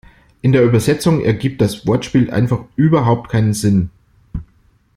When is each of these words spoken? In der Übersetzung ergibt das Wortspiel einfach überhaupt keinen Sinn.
In 0.41 0.51
der 0.51 0.63
Übersetzung 0.63 1.23
ergibt 1.23 1.61
das 1.61 1.85
Wortspiel 1.85 2.31
einfach 2.31 2.63
überhaupt 2.75 3.29
keinen 3.29 3.53
Sinn. 3.53 3.91